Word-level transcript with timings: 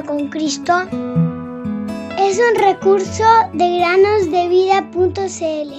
con 0.00 0.28
Cristo 0.28 0.72
es 2.18 2.40
un 2.40 2.54
recurso 2.58 3.24
de 3.52 3.78
granosdevida.cl. 3.78 5.72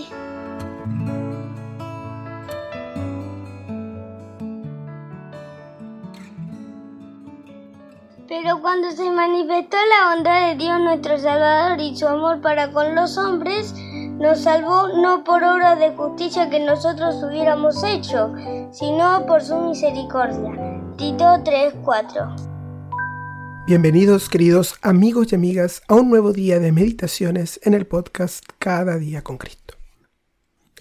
Pero 8.28 8.62
cuando 8.62 8.92
se 8.92 9.10
manifestó 9.10 9.78
la 9.78 10.14
bondad 10.14 10.50
de 10.50 10.56
Dios 10.58 10.80
nuestro 10.80 11.18
Salvador 11.18 11.82
y 11.82 11.96
su 11.96 12.08
amor 12.08 12.40
para 12.42 12.72
con 12.72 12.94
los 12.94 13.18
hombres, 13.18 13.74
nos 14.20 14.42
salvó 14.42 14.90
no 14.90 15.24
por 15.24 15.44
obra 15.44 15.76
de 15.76 15.96
justicia 15.96 16.52
que 16.52 16.60
nosotros 16.60 17.16
hubiéramos 17.24 17.84
hecho, 17.84 18.32
sino 18.72 19.26
por 19.26 19.42
su 19.42 19.56
misericordia. 19.56 20.52
Tito 20.98 21.26
3:4 21.44 22.53
Bienvenidos 23.66 24.28
queridos 24.28 24.76
amigos 24.82 25.32
y 25.32 25.36
amigas 25.36 25.84
a 25.88 25.96
un 25.96 26.10
nuevo 26.10 26.34
día 26.34 26.60
de 26.60 26.74
meditaciones 26.74 27.62
en 27.64 27.74
el 27.74 27.88
podcast 27.88 28.44
Cada 28.60 28.98
día 28.98 29.24
con 29.24 29.38
Cristo. 29.38 29.76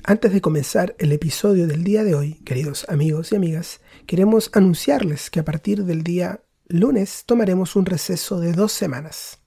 Antes 0.03 0.33
de 0.33 0.41
comenzar 0.41 0.97
el 0.99 1.13
episodio 1.13 1.69
del 1.69 1.85
día 1.85 2.03
de 2.03 2.17
hoy, 2.17 2.41
queridos 2.45 2.85
amigos 2.89 3.31
y 3.31 3.37
amigas, 3.37 3.81
queremos 4.05 4.51
anunciarles 4.53 5.31
que 5.31 5.39
a 5.39 5.45
partir 5.45 5.85
del 5.85 6.03
día 6.03 6.43
lunes 6.67 7.23
tomaremos 7.25 7.77
un 7.77 7.87
receso 7.87 8.41
de 8.41 8.53
dos 8.53 8.73
semanas. 8.73 9.39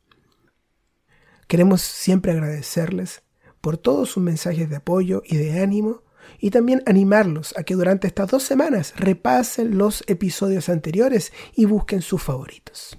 Queremos 1.49 1.81
siempre 1.81 2.31
agradecerles 2.31 3.21
por 3.59 3.77
todos 3.77 4.11
sus 4.11 4.23
mensajes 4.23 4.69
de 4.69 4.77
apoyo 4.77 5.23
y 5.25 5.35
de 5.35 5.61
ánimo 5.61 6.03
y 6.39 6.51
también 6.51 6.83
animarlos 6.85 7.53
a 7.57 7.63
que 7.63 7.75
durante 7.75 8.07
estas 8.07 8.29
dos 8.29 8.43
semanas 8.43 8.93
repasen 8.95 9.77
los 9.77 10.05
episodios 10.07 10.69
anteriores 10.69 11.33
y 11.53 11.65
busquen 11.65 12.01
sus 12.01 12.23
favoritos. 12.23 12.97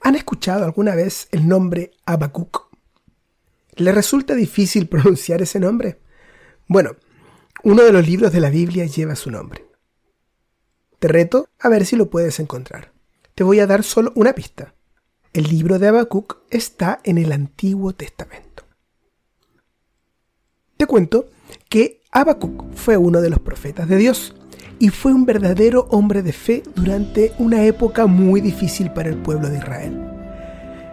¿Han 0.00 0.14
escuchado 0.14 0.64
alguna 0.64 0.94
vez 0.94 1.28
el 1.32 1.48
nombre 1.48 1.90
Habacuc? 2.06 2.68
¿Le 3.76 3.92
resulta 3.92 4.34
difícil 4.34 4.88
pronunciar 4.88 5.42
ese 5.42 5.60
nombre? 5.60 6.00
Bueno, 6.66 6.96
uno 7.62 7.82
de 7.82 7.92
los 7.92 8.06
libros 8.06 8.32
de 8.32 8.40
la 8.40 8.50
Biblia 8.50 8.86
lleva 8.86 9.16
su 9.16 9.30
nombre. 9.30 9.66
Te 10.98 11.08
reto 11.08 11.48
a 11.60 11.68
ver 11.68 11.86
si 11.86 11.96
lo 11.96 12.10
puedes 12.10 12.40
encontrar. 12.40 12.92
Te 13.34 13.44
voy 13.44 13.60
a 13.60 13.66
dar 13.66 13.84
solo 13.84 14.12
una 14.16 14.32
pista. 14.32 14.74
El 15.32 15.44
libro 15.44 15.78
de 15.78 15.88
Habacuc 15.88 16.38
está 16.50 17.00
en 17.04 17.18
el 17.18 17.30
Antiguo 17.32 17.92
Testamento. 17.92 18.47
Te 20.78 20.86
cuento 20.86 21.26
que 21.68 22.02
Habacuc 22.12 22.72
fue 22.76 22.96
uno 22.96 23.20
de 23.20 23.30
los 23.30 23.40
profetas 23.40 23.88
de 23.88 23.96
Dios 23.96 24.36
y 24.78 24.90
fue 24.90 25.12
un 25.12 25.26
verdadero 25.26 25.88
hombre 25.90 26.22
de 26.22 26.32
fe 26.32 26.62
durante 26.76 27.32
una 27.40 27.64
época 27.64 28.06
muy 28.06 28.40
difícil 28.40 28.92
para 28.92 29.08
el 29.08 29.16
pueblo 29.16 29.48
de 29.48 29.58
Israel. 29.58 30.00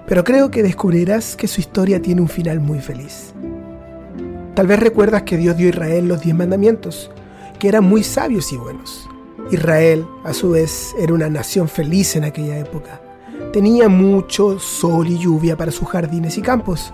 Pero 0.07 0.23
creo 0.23 0.49
que 0.49 0.63
descubrirás 0.63 1.35
que 1.35 1.47
su 1.47 1.61
historia 1.61 2.01
tiene 2.01 2.21
un 2.21 2.29
final 2.29 2.59
muy 2.61 2.79
feliz. 2.79 3.35
Tal 4.55 4.65
vez 4.65 4.79
recuerdas 4.79 5.21
que 5.21 5.37
Dios 5.37 5.55
dio 5.55 5.67
a 5.67 5.69
Israel 5.69 6.07
los 6.07 6.21
diez 6.21 6.35
mandamientos, 6.35 7.11
que 7.59 7.67
eran 7.67 7.83
muy 7.83 8.03
sabios 8.03 8.51
y 8.51 8.57
buenos. 8.57 9.07
Israel, 9.51 10.07
a 10.23 10.33
su 10.33 10.49
vez, 10.49 10.95
era 10.97 11.13
una 11.13 11.29
nación 11.29 11.67
feliz 11.67 12.15
en 12.15 12.23
aquella 12.23 12.57
época. 12.57 13.01
Tenía 13.53 13.87
mucho 13.87 14.57
sol 14.57 15.07
y 15.07 15.19
lluvia 15.19 15.55
para 15.55 15.71
sus 15.71 15.87
jardines 15.87 16.39
y 16.39 16.41
campos. 16.41 16.91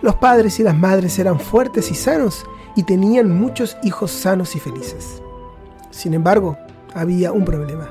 Los 0.00 0.14
padres 0.16 0.60
y 0.60 0.62
las 0.62 0.76
madres 0.76 1.18
eran 1.18 1.40
fuertes 1.40 1.90
y 1.90 1.94
sanos 1.94 2.44
y 2.76 2.84
tenían 2.84 3.36
muchos 3.36 3.76
hijos 3.82 4.10
sanos 4.10 4.54
y 4.54 4.60
felices. 4.60 5.20
Sin 5.90 6.14
embargo, 6.14 6.56
había 6.94 7.32
un 7.32 7.44
problema. 7.44 7.90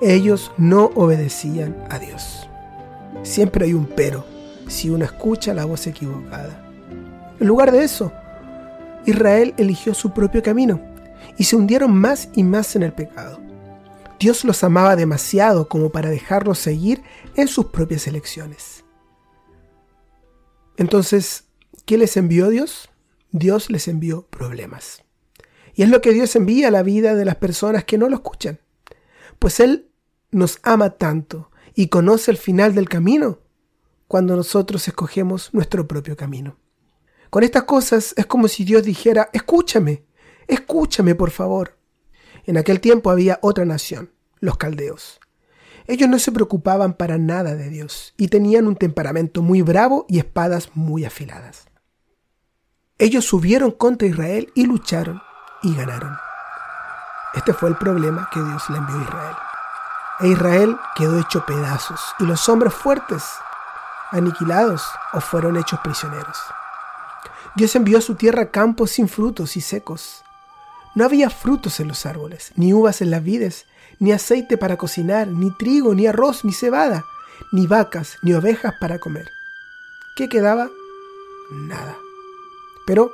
Ellos 0.00 0.50
no 0.56 0.90
obedecían 0.94 1.76
a 1.88 1.98
Dios. 1.98 2.48
Siempre 3.22 3.66
hay 3.66 3.74
un 3.74 3.86
pero 3.86 4.24
si 4.66 4.90
uno 4.90 5.04
escucha 5.04 5.54
la 5.54 5.64
voz 5.64 5.86
equivocada. 5.86 6.60
En 7.38 7.46
lugar 7.46 7.70
de 7.70 7.84
eso, 7.84 8.12
Israel 9.06 9.54
eligió 9.56 9.94
su 9.94 10.12
propio 10.12 10.42
camino 10.42 10.80
y 11.36 11.44
se 11.44 11.56
hundieron 11.56 11.94
más 11.94 12.28
y 12.34 12.42
más 12.42 12.74
en 12.76 12.82
el 12.82 12.92
pecado. 12.92 13.40
Dios 14.18 14.44
los 14.44 14.62
amaba 14.62 14.96
demasiado 14.96 15.68
como 15.68 15.90
para 15.90 16.10
dejarlos 16.10 16.58
seguir 16.58 17.02
en 17.36 17.48
sus 17.48 17.66
propias 17.66 18.06
elecciones. 18.06 18.81
Entonces, 20.82 21.44
¿qué 21.86 21.96
les 21.96 22.16
envió 22.16 22.48
Dios? 22.48 22.90
Dios 23.30 23.70
les 23.70 23.86
envió 23.86 24.26
problemas. 24.26 25.04
Y 25.74 25.84
es 25.84 25.88
lo 25.88 26.00
que 26.00 26.12
Dios 26.12 26.34
envía 26.34 26.66
a 26.66 26.70
la 26.72 26.82
vida 26.82 27.14
de 27.14 27.24
las 27.24 27.36
personas 27.36 27.84
que 27.84 27.98
no 27.98 28.08
lo 28.08 28.16
escuchan. 28.16 28.58
Pues 29.38 29.60
Él 29.60 29.92
nos 30.32 30.58
ama 30.64 30.90
tanto 30.90 31.52
y 31.76 31.86
conoce 31.86 32.32
el 32.32 32.36
final 32.36 32.74
del 32.74 32.88
camino 32.88 33.38
cuando 34.08 34.34
nosotros 34.34 34.88
escogemos 34.88 35.50
nuestro 35.54 35.86
propio 35.86 36.16
camino. 36.16 36.58
Con 37.30 37.44
estas 37.44 37.62
cosas 37.62 38.12
es 38.16 38.26
como 38.26 38.48
si 38.48 38.64
Dios 38.64 38.82
dijera, 38.82 39.30
escúchame, 39.32 40.04
escúchame 40.48 41.14
por 41.14 41.30
favor. 41.30 41.78
En 42.44 42.56
aquel 42.56 42.80
tiempo 42.80 43.08
había 43.08 43.38
otra 43.40 43.64
nación, 43.64 44.10
los 44.40 44.56
caldeos. 44.56 45.20
Ellos 45.86 46.08
no 46.08 46.18
se 46.18 46.32
preocupaban 46.32 46.94
para 46.94 47.18
nada 47.18 47.54
de 47.54 47.68
Dios 47.68 48.14
y 48.16 48.28
tenían 48.28 48.66
un 48.66 48.76
temperamento 48.76 49.42
muy 49.42 49.62
bravo 49.62 50.06
y 50.08 50.18
espadas 50.18 50.70
muy 50.74 51.04
afiladas. 51.04 51.66
Ellos 52.98 53.24
subieron 53.24 53.72
contra 53.72 54.06
Israel 54.06 54.52
y 54.54 54.66
lucharon 54.66 55.20
y 55.62 55.74
ganaron. 55.74 56.16
Este 57.34 57.52
fue 57.52 57.70
el 57.70 57.76
problema 57.76 58.28
que 58.32 58.42
Dios 58.42 58.62
le 58.68 58.78
envió 58.78 58.96
a 58.96 59.02
Israel. 59.02 59.36
E 60.20 60.28
Israel 60.28 60.76
quedó 60.94 61.18
hecho 61.18 61.44
pedazos 61.46 62.00
y 62.18 62.24
los 62.24 62.48
hombres 62.48 62.74
fuertes 62.74 63.24
aniquilados 64.10 64.84
o 65.12 65.20
fueron 65.20 65.56
hechos 65.56 65.80
prisioneros. 65.80 66.38
Dios 67.56 67.74
envió 67.74 67.98
a 67.98 68.02
su 68.02 68.14
tierra 68.14 68.50
campos 68.50 68.92
sin 68.92 69.08
frutos 69.08 69.56
y 69.56 69.60
secos. 69.60 70.22
No 70.94 71.04
había 71.04 71.30
frutos 71.30 71.80
en 71.80 71.88
los 71.88 72.04
árboles, 72.04 72.52
ni 72.56 72.72
uvas 72.72 73.00
en 73.00 73.10
las 73.10 73.24
vides, 73.24 73.66
ni 73.98 74.12
aceite 74.12 74.58
para 74.58 74.76
cocinar, 74.76 75.28
ni 75.28 75.50
trigo, 75.50 75.94
ni 75.94 76.06
arroz, 76.06 76.44
ni 76.44 76.52
cebada, 76.52 77.04
ni 77.52 77.66
vacas, 77.66 78.18
ni 78.22 78.34
ovejas 78.34 78.74
para 78.80 78.98
comer. 78.98 79.30
¿Qué 80.16 80.28
quedaba? 80.28 80.70
Nada. 81.50 81.96
Pero 82.86 83.12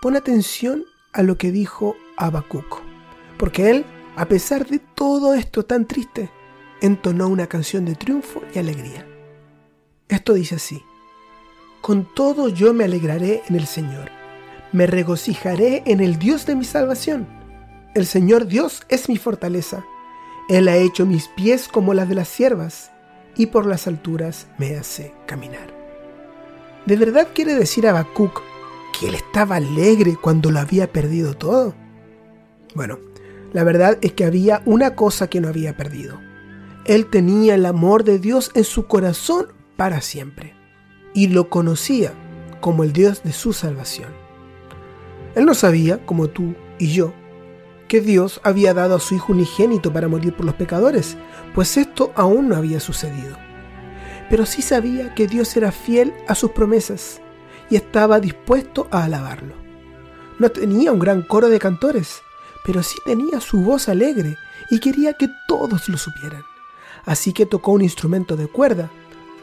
pon 0.00 0.16
atención 0.16 0.84
a 1.12 1.22
lo 1.22 1.36
que 1.36 1.52
dijo 1.52 1.96
Habacuc, 2.16 2.80
porque 3.38 3.70
él, 3.70 3.84
a 4.16 4.26
pesar 4.26 4.66
de 4.66 4.78
todo 4.78 5.34
esto 5.34 5.64
tan 5.64 5.86
triste, 5.86 6.30
entonó 6.80 7.28
una 7.28 7.48
canción 7.48 7.84
de 7.84 7.96
triunfo 7.96 8.42
y 8.54 8.58
alegría. 8.58 9.06
Esto 10.08 10.32
dice 10.32 10.54
así, 10.54 10.82
Con 11.82 12.04
todo 12.14 12.48
yo 12.48 12.72
me 12.72 12.84
alegraré 12.84 13.42
en 13.48 13.56
el 13.56 13.66
Señor, 13.66 14.10
me 14.72 14.86
regocijaré 14.86 15.82
en 15.86 16.00
el 16.00 16.18
Dios 16.18 16.46
de 16.46 16.54
mi 16.54 16.64
salvación. 16.64 17.26
El 17.94 18.06
Señor 18.06 18.46
Dios 18.46 18.82
es 18.88 19.08
mi 19.08 19.16
fortaleza, 19.16 19.84
Él 20.48 20.68
ha 20.68 20.76
hecho 20.76 21.06
mis 21.06 21.28
pies 21.28 21.68
como 21.68 21.94
las 21.94 22.08
de 22.08 22.14
las 22.14 22.28
siervas, 22.28 22.90
y 23.36 23.46
por 23.46 23.66
las 23.66 23.86
alturas 23.86 24.48
me 24.58 24.76
hace 24.76 25.14
caminar. 25.26 25.72
¿De 26.86 26.96
verdad 26.96 27.28
quiere 27.34 27.54
decir 27.54 27.86
Habacuc 27.86 28.42
que 28.98 29.08
él 29.08 29.14
estaba 29.14 29.56
alegre 29.56 30.16
cuando 30.20 30.50
lo 30.50 30.58
había 30.58 30.90
perdido 30.90 31.34
todo? 31.34 31.74
Bueno, 32.74 32.98
la 33.52 33.64
verdad 33.64 33.98
es 34.00 34.12
que 34.12 34.24
había 34.24 34.62
una 34.64 34.94
cosa 34.94 35.28
que 35.28 35.40
no 35.40 35.48
había 35.48 35.76
perdido. 35.76 36.18
Él 36.84 37.06
tenía 37.06 37.54
el 37.54 37.66
amor 37.66 38.04
de 38.04 38.18
Dios 38.18 38.50
en 38.54 38.64
su 38.64 38.86
corazón 38.86 39.48
para 39.76 40.00
siempre 40.00 40.54
y 41.14 41.28
lo 41.28 41.48
conocía 41.48 42.12
como 42.60 42.82
el 42.84 42.92
Dios 42.92 43.22
de 43.22 43.32
su 43.32 43.52
salvación. 43.52 44.27
Él 45.38 45.46
no 45.46 45.54
sabía, 45.54 46.04
como 46.04 46.26
tú 46.26 46.56
y 46.80 46.88
yo, 46.88 47.14
que 47.86 48.00
Dios 48.00 48.40
había 48.42 48.74
dado 48.74 48.96
a 48.96 49.00
su 49.00 49.14
Hijo 49.14 49.32
unigénito 49.32 49.92
para 49.92 50.08
morir 50.08 50.34
por 50.34 50.44
los 50.44 50.56
pecadores, 50.56 51.16
pues 51.54 51.76
esto 51.76 52.10
aún 52.16 52.48
no 52.48 52.56
había 52.56 52.80
sucedido. 52.80 53.36
Pero 54.28 54.44
sí 54.46 54.62
sabía 54.62 55.14
que 55.14 55.28
Dios 55.28 55.56
era 55.56 55.70
fiel 55.70 56.12
a 56.26 56.34
sus 56.34 56.50
promesas 56.50 57.20
y 57.70 57.76
estaba 57.76 58.18
dispuesto 58.18 58.88
a 58.90 59.04
alabarlo. 59.04 59.54
No 60.40 60.50
tenía 60.50 60.90
un 60.90 60.98
gran 60.98 61.22
coro 61.22 61.48
de 61.48 61.60
cantores, 61.60 62.20
pero 62.64 62.82
sí 62.82 62.98
tenía 63.06 63.40
su 63.40 63.60
voz 63.60 63.88
alegre 63.88 64.34
y 64.72 64.80
quería 64.80 65.12
que 65.12 65.28
todos 65.46 65.88
lo 65.88 65.98
supieran. 65.98 66.42
Así 67.04 67.32
que 67.32 67.46
tocó 67.46 67.70
un 67.70 67.82
instrumento 67.82 68.34
de 68.34 68.48
cuerda, 68.48 68.90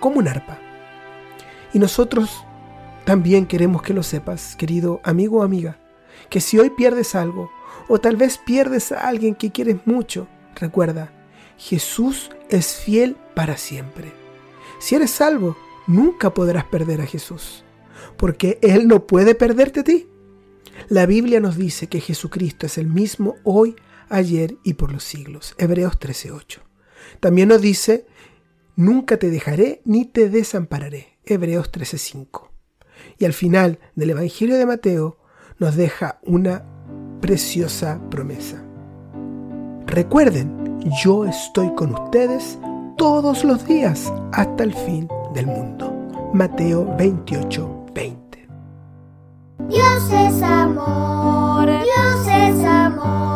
como 0.02 0.20
un 0.20 0.28
arpa. 0.28 0.60
Y 1.72 1.80
nosotros 1.80 2.44
también 3.06 3.46
queremos 3.46 3.82
que 3.82 3.94
lo 3.94 4.04
sepas, 4.04 4.58
querido 4.58 5.00
amigo 5.06 5.40
o 5.40 5.44
amiga, 5.44 5.80
que 6.30 6.42
si 6.42 6.60
hoy 6.60 6.70
pierdes 6.70 7.16
algo, 7.16 7.52
o 7.88 8.00
tal 8.00 8.16
vez 8.16 8.38
pierdes 8.38 8.92
a 8.92 9.08
alguien 9.08 9.36
que 9.36 9.52
quieres 9.52 9.78
mucho, 9.86 10.28
recuerda, 10.56 11.12
Jesús 11.58 12.32
es 12.50 12.76
fiel 12.76 13.16
para 13.36 13.58
siempre. 13.58 14.12
Si 14.80 14.96
eres 14.96 15.12
salvo, 15.12 15.56
nunca 15.88 16.34
podrás 16.34 16.66
perder 16.66 17.02
a 17.02 17.06
Jesús 17.06 17.66
porque 18.18 18.60
Él 18.62 18.88
no 18.88 19.08
puede 19.08 19.36
perderte 19.36 19.82
a 19.82 19.84
ti. 19.84 20.08
La 20.90 21.06
Biblia 21.06 21.40
nos 21.40 21.58
dice 21.58 21.88
que 21.88 22.02
Jesucristo 22.02 22.66
es 22.66 22.78
el 22.78 22.88
mismo 22.88 23.36
hoy, 23.44 23.76
ayer 24.10 24.58
y 24.64 24.74
por 24.74 24.92
los 24.92 25.04
siglos. 25.04 25.56
Hebreos 25.58 26.00
13:8. 26.00 26.60
También 27.20 27.50
nos 27.50 27.62
dice, 27.62 28.06
nunca 28.76 29.18
te 29.18 29.30
dejaré 29.30 29.82
ni 29.86 30.06
te 30.06 30.30
desampararé. 30.30 31.18
Hebreos 31.26 31.72
13:5. 31.72 32.52
Y 33.18 33.26
al 33.26 33.34
final 33.34 33.80
del 33.96 34.12
Evangelio 34.12 34.58
de 34.58 34.66
Mateo 34.66 35.18
nos 35.60 35.76
deja 35.76 36.20
una 36.24 36.64
preciosa 37.22 38.00
promesa. 38.10 38.62
Recuerden, 39.88 40.80
yo 41.04 41.26
estoy 41.26 41.74
con 41.76 41.94
ustedes 41.94 42.58
todos 42.98 43.44
los 43.44 43.66
días 43.66 44.12
hasta 44.34 44.64
el 44.64 44.74
fin 44.74 45.08
del 45.34 45.48
mundo. 45.48 45.94
Mateo 46.34 46.96
28, 46.98 47.86
20. 47.94 48.48
Dios 49.70 50.12
es 50.12 50.42
amor, 50.42 51.66
Dios 51.66 52.28
es 52.28 52.66
amor. 52.66 53.35